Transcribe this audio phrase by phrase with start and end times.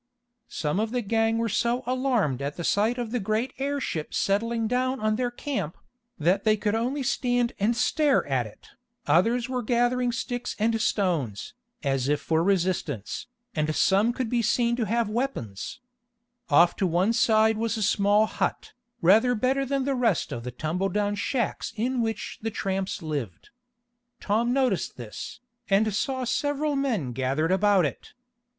[0.49, 4.67] Some of the gang were so alarmed at the sight of the great airship settling
[4.67, 5.77] down on their camp,
[6.17, 8.69] that they could only stand and stare at it.
[9.05, 11.53] Others were gathering sticks and stones,
[11.83, 15.81] as if for resistance, and some could be seen to have weapons.
[16.49, 18.73] Off to one side was a small hut,
[19.03, 23.51] rather better than the rest of the tumbledown shacks in which the tramps lived.
[24.19, 28.13] Tom noticed this, and saw several men gathered about it.